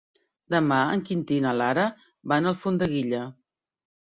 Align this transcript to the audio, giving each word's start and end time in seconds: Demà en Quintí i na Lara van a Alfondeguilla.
Demà 0.53 0.79
en 0.93 1.03
Quintí 1.09 1.37
i 1.41 1.43
na 1.45 1.53
Lara 1.59 1.85
van 2.33 2.49
a 2.49 2.51
Alfondeguilla. 2.55 3.21